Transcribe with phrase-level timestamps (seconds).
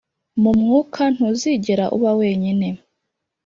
[0.41, 2.67] mu mwuka ntuzigera uba wenyine.